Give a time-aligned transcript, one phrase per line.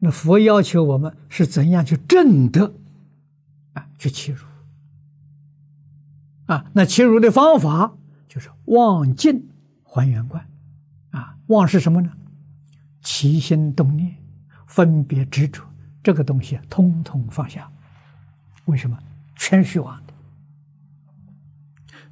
[0.00, 2.74] 那佛要求我们是怎样去正德
[3.72, 4.44] 啊，去欺辱
[6.46, 6.66] 啊？
[6.72, 7.94] 那欺辱的方法
[8.28, 9.48] 就是忘境
[9.82, 10.48] 还原观
[11.10, 11.36] 啊。
[11.48, 12.12] 忘是什么呢？
[13.02, 14.16] 起心动念、
[14.66, 15.64] 分别执着，
[16.02, 17.70] 这个东西啊通通放下。
[18.66, 18.98] 为什么？
[19.34, 20.12] 全虚妄的。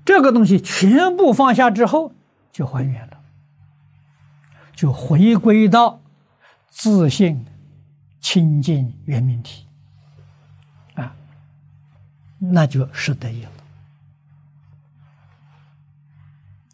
[0.04, 2.14] 这个东西全部放下之后，
[2.50, 3.20] 就还原了，
[4.74, 6.00] 就回归到
[6.68, 7.44] 自信。
[8.28, 9.64] 清净圆明体，
[10.94, 11.14] 啊，
[12.40, 13.50] 那就是得意了。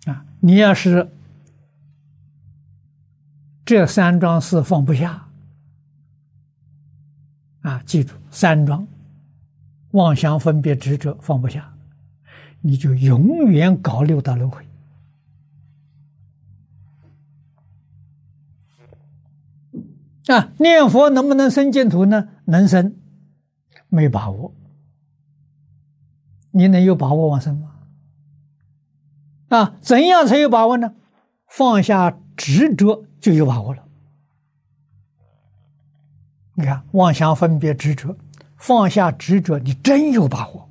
[0.07, 1.07] 啊，你要是
[3.67, 5.29] 这三桩事放不下，
[7.61, 8.89] 啊，记住三桩：
[9.91, 11.71] 妄想、分别、执着放不下，
[12.63, 14.67] 你就永远搞六道轮回。
[20.29, 22.29] 啊，念佛能不能生净土呢？
[22.45, 22.97] 能生，
[23.89, 24.55] 没把握。
[26.53, 27.71] 你能有把握往生吗？
[29.49, 30.95] 啊，怎样才有把握呢？
[31.49, 33.85] 放下执着就有把握了。
[36.55, 38.17] 你看，妄想、分别、执着，
[38.57, 40.69] 放下执着，你真有把握。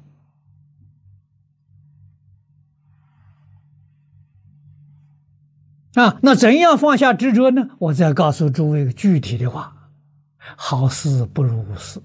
[5.95, 7.69] 啊，那怎样放下执着呢？
[7.79, 9.73] 我再告诉诸位具体的话：
[10.55, 12.01] 好事不如无事。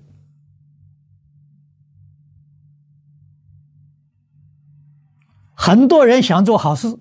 [5.55, 6.99] 很多人想做好事，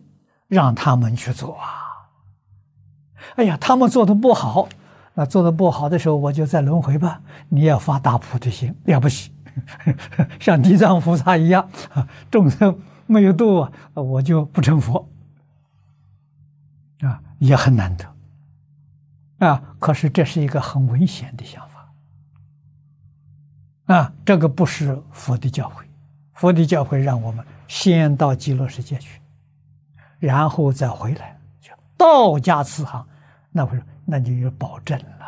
[0.47, 2.13] 让他们去做啊！
[3.35, 4.69] 哎呀，他们做的不好，
[5.15, 7.21] 那做的不好的时候，我就在轮回吧。
[7.49, 9.31] 你要发大菩提心，了不起，
[10.39, 11.67] 像地藏菩萨一样，
[12.29, 15.09] 众生没有度，我就不成佛。
[17.01, 18.05] 啊，也很难得，
[19.45, 19.61] 啊！
[19.79, 21.93] 可是这是一个很危险的想法，
[23.93, 24.13] 啊！
[24.25, 25.83] 这个不是佛的教诲，
[26.33, 29.21] 佛的教诲让我们先到极乐世界去，
[30.19, 33.05] 然后再回来，就道家慈航，
[33.51, 35.25] 那不是那就有保证了，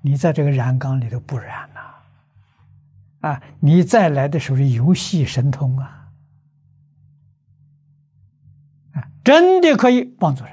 [0.00, 3.42] 你在这个染缸里头不染呐，啊！
[3.58, 6.03] 你再来的时候是游戏神通啊！
[9.24, 10.52] 真的可以帮助人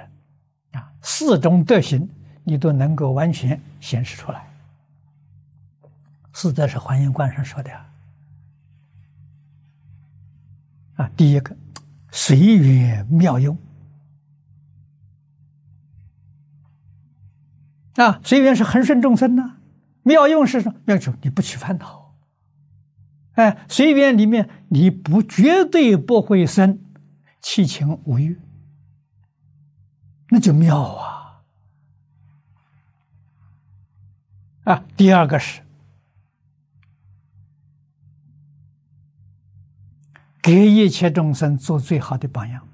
[0.71, 0.93] 啊！
[1.01, 2.09] 四种德行
[2.45, 4.47] 你都能够完全显示出来。
[6.33, 7.71] 四德是华严观上说的
[10.95, 11.11] 啊。
[11.17, 11.55] 第一个
[12.11, 13.57] 随缘妙用
[17.95, 19.57] 啊，随缘是恒顺众生呐，
[20.03, 20.79] 妙用是什么？
[20.85, 22.15] 妙用你不去烦恼，
[23.33, 26.79] 哎，随缘里面你不绝对不会生
[27.41, 28.39] 七情五欲。
[30.33, 31.43] 那就妙啊！
[34.63, 35.61] 啊，第二个是
[40.41, 42.65] 给一切众生做最好的榜样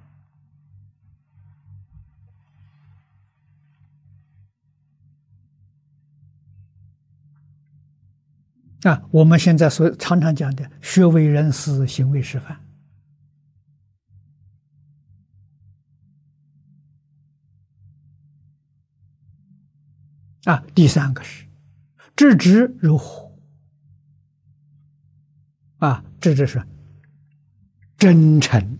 [8.84, 9.01] 啊！
[9.09, 12.56] 我们现在所常常讲的“学为人师，行为示范”。
[20.47, 21.46] 啊，第三个是
[22.16, 23.30] 置之如火。
[25.80, 26.66] 啊，这就是
[27.97, 28.80] 真诚，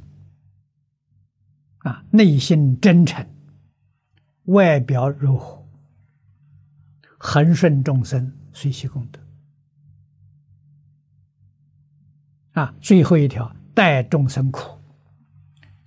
[1.80, 3.28] 啊，内心真诚，
[4.46, 5.68] 外表如火，
[7.18, 9.20] 恒顺众生，随喜功德。
[12.54, 14.80] 啊，最后一条，待众生苦，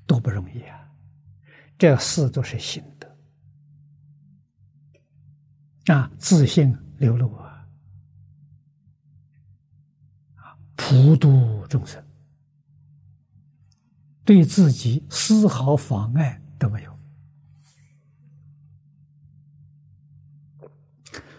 [0.07, 0.93] 多不容易啊！
[1.79, 2.85] 这四都是心。
[5.87, 7.67] 啊，自信流露啊，
[10.37, 12.05] 啊，普度众生，
[14.25, 16.97] 对自己丝毫妨碍都没有。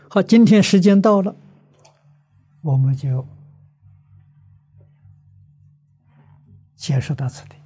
[0.09, 1.33] 好，今天时间到了，
[2.61, 3.25] 我们就
[6.75, 7.60] 结束到此地。